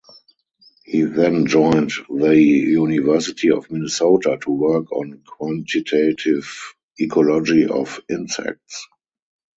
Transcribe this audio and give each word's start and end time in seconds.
He 0.83 1.03
then 1.03 1.45
joined 1.45 1.91
the 2.09 2.35
University 2.35 3.51
of 3.51 3.69
Minnesota 3.69 4.39
to 4.41 4.49
work 4.51 4.91
on 4.91 5.21
quantitative 5.27 6.51
ecology 6.97 7.67
of 7.67 7.99
insects. 8.09 8.87